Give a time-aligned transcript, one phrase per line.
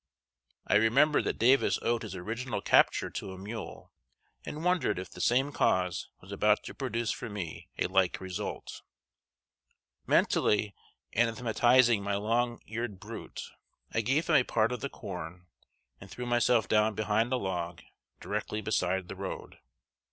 [0.65, 3.91] I remembered that Davis owed his original capture to a mule,
[4.43, 8.81] and wondered if the same cause was about to produce for me a like result.
[10.07, 10.73] Mentally
[11.13, 13.43] anathematizing my long eared brute,
[13.93, 15.45] I gave him a part of the corn,
[15.99, 17.83] and threw myself down behind a log,
[18.19, 19.59] directly beside the road.